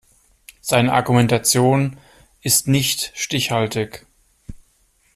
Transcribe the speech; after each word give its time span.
Seine 0.61 0.93
Argumentation 0.93 1.99
ist 2.41 2.67
nicht 2.67 3.11
stichhaltig. 3.13 4.07